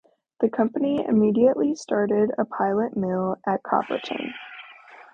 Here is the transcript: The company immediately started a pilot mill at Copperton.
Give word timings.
The 0.39 0.49
company 0.49 1.05
immediately 1.07 1.75
started 1.75 2.31
a 2.39 2.43
pilot 2.45 2.97
mill 2.97 3.37
at 3.45 3.61
Copperton. 3.61 4.33